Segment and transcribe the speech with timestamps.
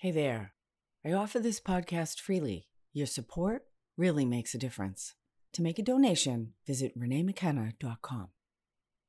[0.00, 0.54] Hey there.
[1.04, 2.68] I offer this podcast freely.
[2.94, 3.64] Your support
[3.98, 5.14] really makes a difference.
[5.52, 8.28] To make a donation, visit reneemckenna.com.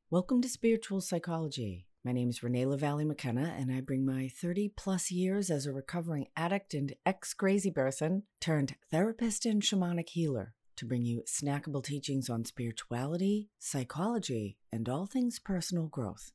[0.10, 1.88] Welcome to Spiritual Psychology.
[2.04, 5.72] My name is Renee LaValle McKenna, and I bring my 30 plus years as a
[5.72, 11.86] recovering addict and ex crazy person turned therapist and shamanic healer to bring you snackable
[11.86, 16.34] teachings on spirituality, psychology, and all things personal growth.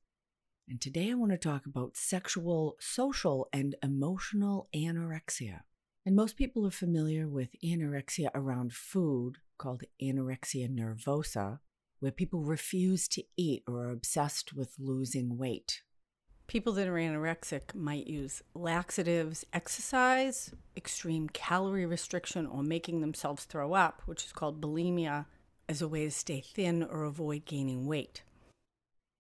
[0.69, 5.61] And today I want to talk about sexual, social, and emotional anorexia.
[6.05, 11.61] And most people are familiar with anorexia around food, called anorexia nervosa,
[12.01, 15.83] where people refuse to eat or are obsessed with losing weight.
[16.49, 23.73] People that are anorexic might use laxatives, exercise, extreme calorie restriction, or making themselves throw
[23.73, 25.27] up, which is called bulimia,
[25.69, 28.25] as a way to stay thin or avoid gaining weight.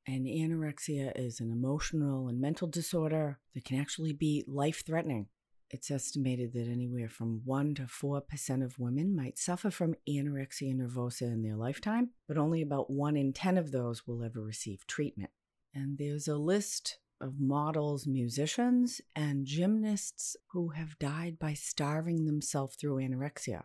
[0.08, 5.26] And anorexia is an emotional and mental disorder that can actually be life threatening.
[5.68, 11.22] It's estimated that anywhere from 1 to 4% of women might suffer from anorexia nervosa
[11.22, 15.30] in their lifetime, but only about 1 in 10 of those will ever receive treatment.
[15.74, 22.76] And there's a list of models, musicians, and gymnasts who have died by starving themselves
[22.76, 23.64] through anorexia.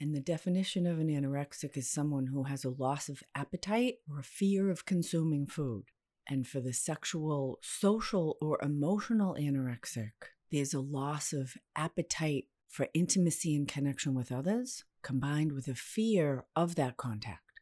[0.00, 4.20] And the definition of an anorexic is someone who has a loss of appetite or
[4.20, 5.84] a fear of consuming food.
[6.26, 10.12] And for the sexual, social, or emotional anorexic,
[10.50, 16.44] there's a loss of appetite for intimacy and connection with others, combined with a fear
[16.56, 17.60] of that contact.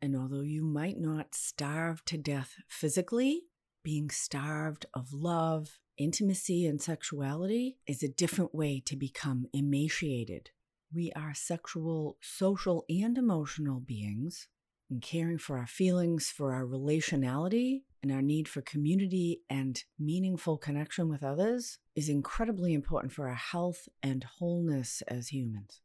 [0.00, 3.42] And although you might not starve to death physically,
[3.82, 10.50] being starved of love, intimacy, and sexuality is a different way to become emaciated
[10.94, 14.48] we are sexual, social, and emotional beings,
[14.90, 20.58] and caring for our feelings, for our relationality, and our need for community and meaningful
[20.58, 25.80] connection with others is incredibly important for our health and wholeness as humans.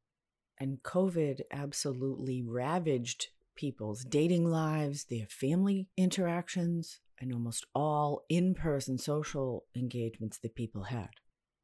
[0.59, 8.97] And COVID absolutely ravaged people's dating lives, their family interactions, and almost all in person
[8.97, 11.09] social engagements that people had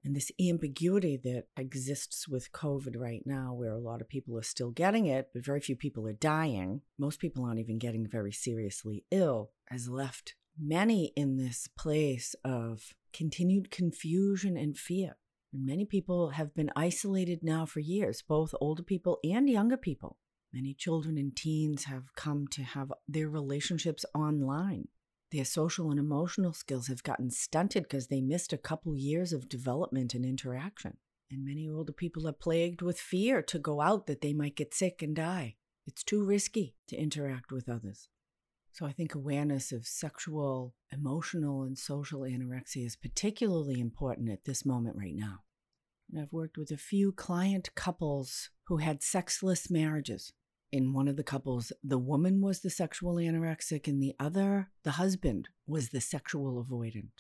[0.04, 4.44] and this ambiguity that exists with COVID right now, where a lot of people are
[4.44, 6.82] still getting it, but very few people are dying.
[6.98, 12.94] Most people aren't even getting very seriously ill, has left many in this place of
[13.14, 15.16] continued confusion and fear.
[15.54, 20.18] And many people have been isolated now for years, both older people and younger people.
[20.52, 24.88] Many children and teens have come to have their relationships online
[25.34, 29.50] their social and emotional skills have gotten stunted because they missed a couple years of
[29.50, 30.98] development and interaction.
[31.32, 34.76] And many older people are plagued with fear to go out that they might get
[34.76, 35.56] sick and die.
[35.88, 38.08] It's too risky to interact with others.
[38.72, 44.66] So I think awareness of sexual, emotional, and social anorexia is particularly important at this
[44.66, 45.40] moment right now.
[46.12, 50.34] And I've worked with a few client couples who had sexless marriages
[50.74, 54.92] in one of the couples, the woman was the sexual anorexic, and the other, the
[54.94, 57.12] husband, was the sexual avoidant.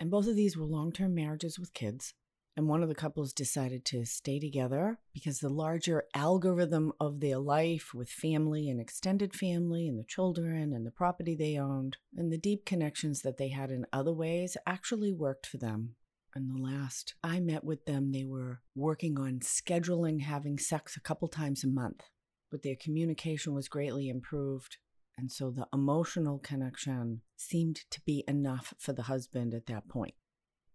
[0.00, 2.14] And both of these were long term marriages with kids.
[2.56, 7.36] And one of the couples decided to stay together because the larger algorithm of their
[7.38, 12.32] life with family and extended family and the children and the property they owned and
[12.32, 15.94] the deep connections that they had in other ways actually worked for them.
[16.34, 21.00] And the last I met with them, they were working on scheduling having sex a
[21.00, 22.02] couple times a month
[22.50, 24.78] but their communication was greatly improved.
[25.16, 30.14] And so the emotional connection seemed to be enough for the husband at that point.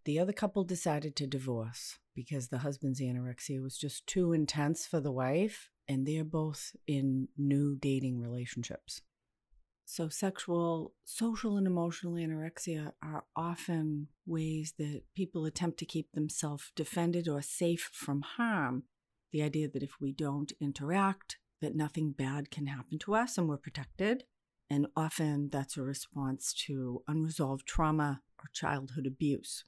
[0.05, 4.99] The other couple decided to divorce because the husband's anorexia was just too intense for
[4.99, 9.01] the wife, and they're both in new dating relationships.
[9.85, 16.71] So, sexual, social, and emotional anorexia are often ways that people attempt to keep themselves
[16.75, 18.83] defended or safe from harm.
[19.31, 23.47] The idea that if we don't interact, that nothing bad can happen to us and
[23.47, 24.25] we're protected.
[24.69, 29.63] And often that's a response to unresolved trauma or childhood abuse.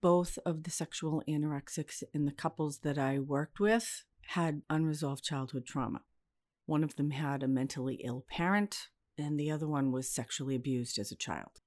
[0.00, 5.66] Both of the sexual anorexics in the couples that I worked with had unresolved childhood
[5.66, 6.00] trauma.
[6.66, 8.88] One of them had a mentally ill parent,
[9.18, 11.60] and the other one was sexually abused as a child.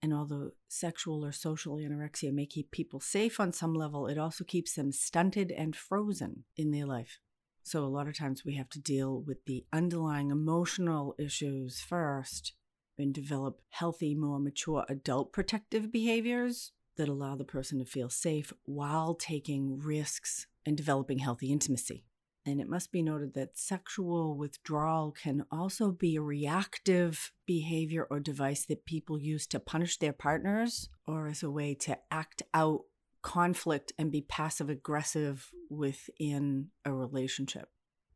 [0.00, 4.44] And although sexual or social anorexia may keep people safe on some level, it also
[4.44, 7.18] keeps them stunted and frozen in their life.
[7.68, 12.54] So, a lot of times we have to deal with the underlying emotional issues first
[12.96, 18.54] and develop healthy, more mature adult protective behaviors that allow the person to feel safe
[18.64, 22.06] while taking risks and developing healthy intimacy.
[22.46, 28.18] And it must be noted that sexual withdrawal can also be a reactive behavior or
[28.18, 32.84] device that people use to punish their partners or as a way to act out
[33.22, 37.68] conflict and be passive aggressive within a relationship.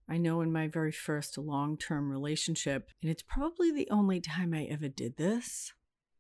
[0.09, 4.53] I know in my very first long term relationship, and it's probably the only time
[4.53, 5.73] I ever did this,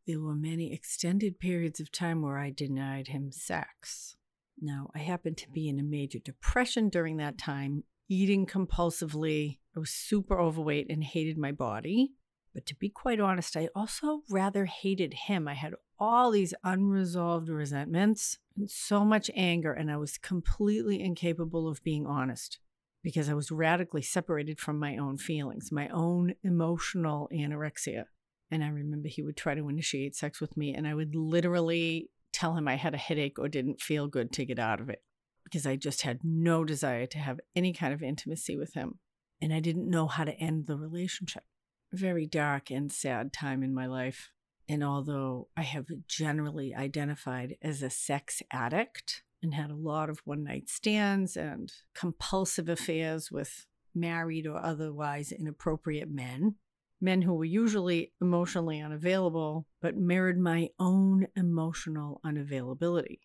[0.06, 4.16] there were many extended periods of time where I denied him sex.
[4.60, 9.58] Now, I happened to be in a major depression during that time, eating compulsively.
[9.76, 12.12] I was super overweight and hated my body.
[12.54, 15.48] But to be quite honest, I also rather hated him.
[15.48, 21.68] I had all these unresolved resentments and so much anger, and I was completely incapable
[21.68, 22.58] of being honest
[23.02, 28.04] because I was radically separated from my own feelings, my own emotional anorexia.
[28.50, 32.10] And I remember he would try to initiate sex with me, and I would literally
[32.32, 35.02] tell him I had a headache or didn't feel good to get out of it
[35.44, 38.98] because I just had no desire to have any kind of intimacy with him.
[39.40, 41.42] And I didn't know how to end the relationship.
[41.92, 44.30] Very dark and sad time in my life.
[44.68, 50.22] And although I have generally identified as a sex addict and had a lot of
[50.24, 56.54] one night stands and compulsive affairs with married or otherwise inappropriate men,
[57.00, 63.18] men who were usually emotionally unavailable, but mirrored my own emotional unavailability.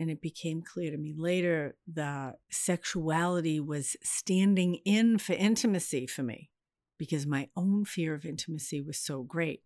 [0.00, 6.22] And it became clear to me later that sexuality was standing in for intimacy for
[6.22, 6.50] me
[6.98, 9.62] because my own fear of intimacy was so great.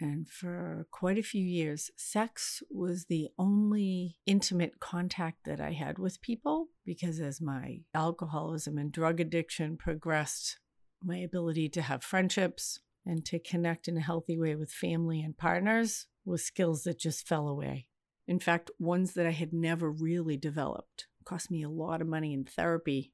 [0.00, 5.98] And for quite a few years, sex was the only intimate contact that I had
[5.98, 10.58] with people because as my alcoholism and drug addiction progressed,
[11.02, 15.36] my ability to have friendships, and to connect in a healthy way with family and
[15.36, 17.86] partners was skills that just fell away.
[18.28, 21.06] In fact, ones that I had never really developed.
[21.20, 23.12] It cost me a lot of money in therapy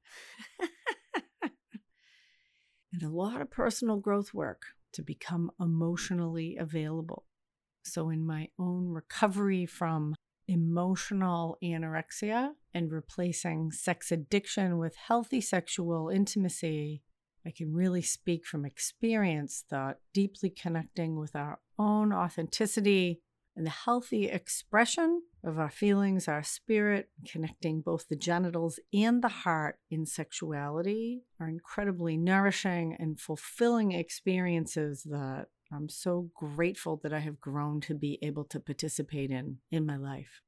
[3.00, 4.62] and a lot of personal growth work
[4.92, 7.24] to become emotionally available.
[7.84, 10.14] So, in my own recovery from
[10.48, 17.02] emotional anorexia and replacing sex addiction with healthy sexual intimacy
[17.46, 23.22] I can really speak from experience that deeply connecting with our own authenticity
[23.56, 29.28] and the healthy expression of our feelings, our spirit, connecting both the genitals and the
[29.28, 37.20] heart in sexuality are incredibly nourishing and fulfilling experiences that I'm so grateful that I
[37.20, 40.42] have grown to be able to participate in in my life.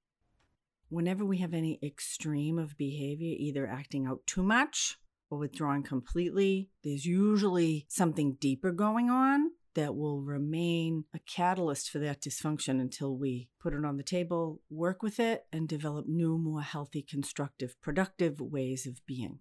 [0.89, 4.99] Whenever we have any extreme of behavior, either acting out too much
[5.31, 11.99] or withdrawing completely, there's usually something deeper going on that will remain a catalyst for
[12.01, 16.39] that dysfunction until we put it on the table, work with it, and develop new,
[16.39, 19.39] more healthy, constructive, productive ways of being.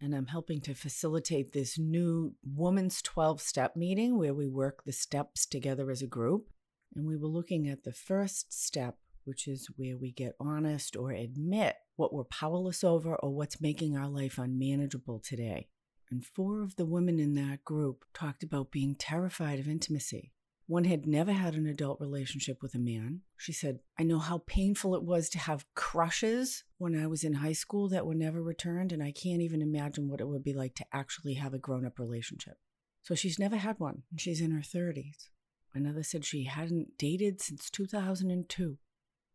[0.00, 4.92] And I'm helping to facilitate this new Woman's 12 step meeting where we work the
[4.92, 6.48] steps together as a group.
[6.94, 11.10] And we were looking at the first step, which is where we get honest or
[11.10, 15.68] admit what we're powerless over or what's making our life unmanageable today.
[16.10, 20.32] And four of the women in that group talked about being terrified of intimacy.
[20.66, 23.22] One had never had an adult relationship with a man.
[23.38, 27.34] She said, I know how painful it was to have crushes when I was in
[27.34, 30.52] high school that were never returned, and I can't even imagine what it would be
[30.52, 32.58] like to actually have a grown up relationship.
[33.02, 35.28] So she's never had one, and she's in her 30s.
[35.72, 38.76] Another said she hadn't dated since 2002.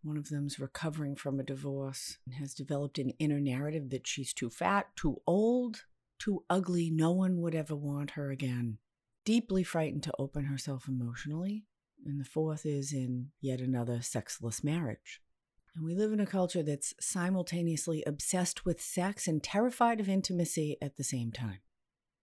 [0.03, 4.33] One of them's recovering from a divorce and has developed an inner narrative that she's
[4.33, 5.85] too fat, too old,
[6.19, 8.77] too ugly, no one would ever want her again.
[9.25, 11.65] Deeply frightened to open herself emotionally.
[12.05, 15.21] And the fourth is in yet another sexless marriage.
[15.75, 20.77] And we live in a culture that's simultaneously obsessed with sex and terrified of intimacy
[20.81, 21.59] at the same time.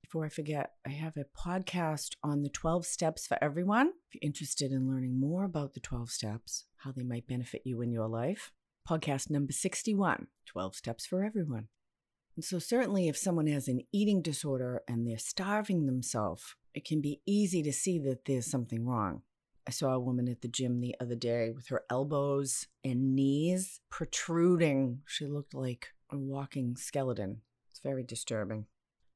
[0.02, 3.88] Before I forget, I have a podcast on the 12 steps for everyone.
[4.09, 7.80] If you're interested in learning more about the 12 steps, how they might benefit you
[7.80, 8.52] in your life,
[8.88, 11.68] podcast number 61 12 Steps for Everyone.
[12.40, 17.02] And so, certainly, if someone has an eating disorder and they're starving themselves, it can
[17.02, 19.20] be easy to see that there's something wrong.
[19.66, 23.82] I saw a woman at the gym the other day with her elbows and knees
[23.90, 25.02] protruding.
[25.04, 27.42] She looked like a walking skeleton.
[27.70, 28.64] It's very disturbing.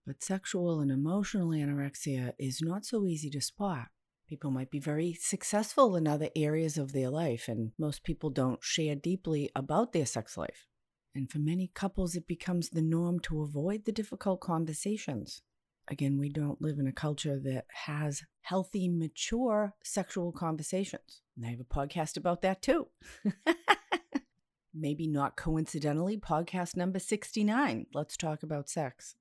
[0.07, 3.87] But sexual and emotional anorexia is not so easy to spot.
[4.29, 8.63] People might be very successful in other areas of their life, and most people don't
[8.63, 10.67] share deeply about their sex life.
[11.15, 15.43] And for many couples, it becomes the norm to avoid the difficult conversations.
[15.89, 21.21] Again, we don't live in a culture that has healthy, mature sexual conversations.
[21.37, 22.89] And I have a podcast about that too.
[24.75, 27.87] Maybe not coincidentally, podcast number 69.
[27.95, 29.15] Let's talk about sex.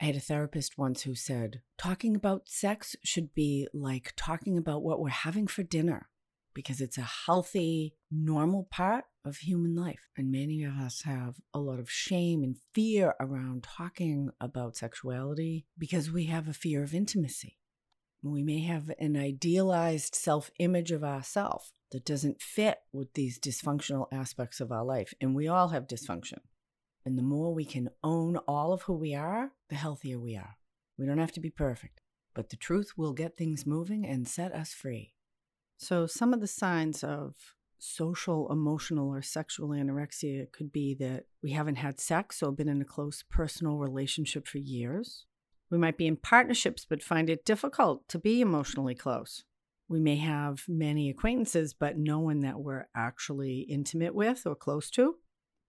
[0.00, 4.82] I had a therapist once who said, talking about sex should be like talking about
[4.82, 6.08] what we're having for dinner.
[6.56, 10.08] Because it's a healthy, normal part of human life.
[10.16, 15.66] And many of us have a lot of shame and fear around talking about sexuality
[15.76, 17.58] because we have a fear of intimacy.
[18.22, 24.06] We may have an idealized self image of ourselves that doesn't fit with these dysfunctional
[24.10, 25.12] aspects of our life.
[25.20, 26.38] And we all have dysfunction.
[27.04, 30.56] And the more we can own all of who we are, the healthier we are.
[30.98, 32.00] We don't have to be perfect,
[32.34, 35.12] but the truth will get things moving and set us free.
[35.78, 37.34] So, some of the signs of
[37.78, 42.80] social, emotional, or sexual anorexia could be that we haven't had sex or been in
[42.80, 45.26] a close personal relationship for years.
[45.70, 49.44] We might be in partnerships but find it difficult to be emotionally close.
[49.88, 54.90] We may have many acquaintances, but no one that we're actually intimate with or close
[54.90, 55.16] to.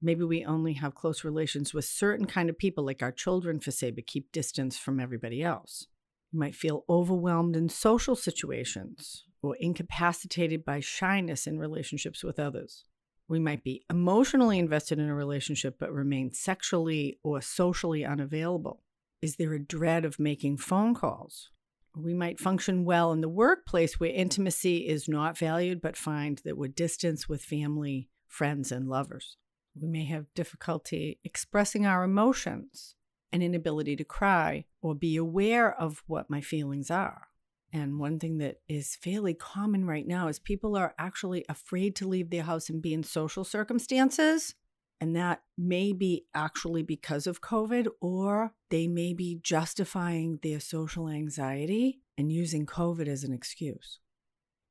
[0.02, 3.72] Maybe we only have close relations with certain kind of people, like our children, for
[3.72, 5.88] say, but keep distance from everybody else.
[6.34, 12.84] We might feel overwhelmed in social situations or incapacitated by shyness in relationships with others.
[13.30, 18.84] We might be emotionally invested in a relationship but remain sexually or socially unavailable.
[19.22, 21.50] Is there a dread of making phone calls?
[21.96, 26.58] We might function well in the workplace where intimacy is not valued, but find that
[26.58, 29.38] we're distant with family, friends, and lovers.
[29.80, 32.96] We may have difficulty expressing our emotions,
[33.32, 37.28] an inability to cry, or be aware of what my feelings are.
[37.74, 42.08] And one thing that is fairly common right now is people are actually afraid to
[42.08, 44.56] leave their house and be in social circumstances.
[45.00, 51.10] And that may be actually because of COVID, or they may be justifying their social
[51.10, 54.00] anxiety and using COVID as an excuse.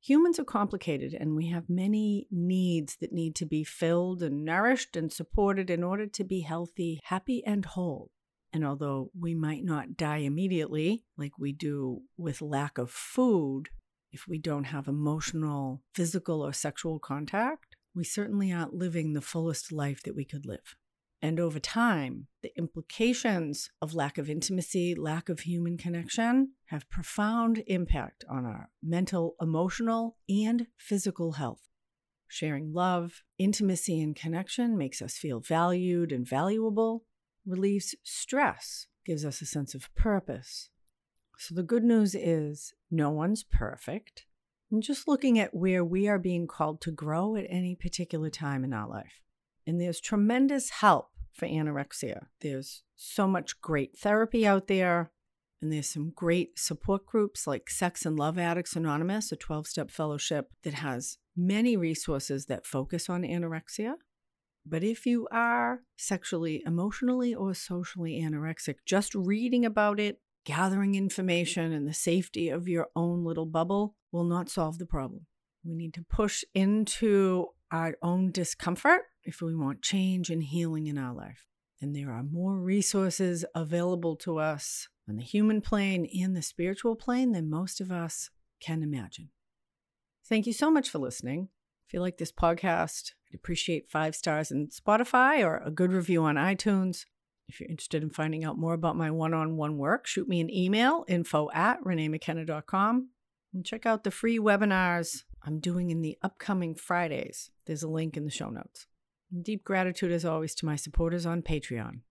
[0.01, 4.95] Humans are complicated, and we have many needs that need to be filled and nourished
[4.95, 8.11] and supported in order to be healthy, happy, and whole.
[8.53, 13.69] And although we might not die immediately, like we do with lack of food,
[14.11, 19.71] if we don't have emotional, physical, or sexual contact, we certainly aren't living the fullest
[19.71, 20.75] life that we could live.
[21.21, 27.63] And over time, the implications of lack of intimacy, lack of human connection, have profound
[27.65, 31.61] impact on our mental, emotional, and physical health.
[32.27, 37.05] Sharing love, intimacy, and connection makes us feel valued and valuable,
[37.47, 40.69] relieves stress, gives us a sense of purpose.
[41.37, 44.25] So the good news is no one's perfect.
[44.71, 48.63] And just looking at where we are being called to grow at any particular time
[48.63, 49.21] in our life.
[49.65, 52.25] And there's tremendous help for anorexia.
[52.41, 55.11] There's so much great therapy out there,
[55.61, 59.91] and there's some great support groups like Sex and Love Addicts Anonymous, a 12 step
[59.91, 63.95] fellowship that has many resources that focus on anorexia.
[64.69, 71.71] But if you are sexually, emotionally, or socially anorexic, just reading about it, gathering information,
[71.71, 75.25] and the safety of your own little bubble will not solve the problem.
[75.63, 80.97] We need to push into our own discomfort if we want change and healing in
[80.97, 81.45] our life.
[81.81, 86.95] And there are more resources available to us on the human plane and the spiritual
[86.95, 89.29] plane than most of us can imagine.
[90.27, 91.49] Thank you so much for listening.
[91.87, 96.23] If you like this podcast, I'd appreciate five stars in Spotify or a good review
[96.23, 97.05] on iTunes.
[97.49, 100.41] If you're interested in finding out more about my one on one work, shoot me
[100.41, 103.09] an email info at reneemckenna.com
[103.53, 107.51] and check out the free webinars I'm doing in the upcoming Fridays.
[107.65, 108.87] There's a link in the show notes.
[109.41, 112.01] Deep gratitude, as always, to my supporters on Patreon.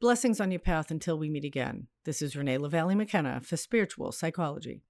[0.00, 1.88] Blessings on your path until we meet again.
[2.04, 4.82] This is Renee LaValle McKenna for Spiritual Psychology.